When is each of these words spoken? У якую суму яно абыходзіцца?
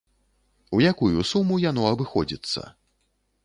У 0.77 0.79
якую 0.93 1.27
суму 1.33 1.61
яно 1.69 1.83
абыходзіцца? 1.93 2.69